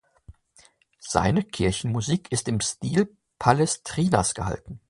[0.97, 4.79] Seine Kirchenmusik ist im Stil Palestrinas gehalten.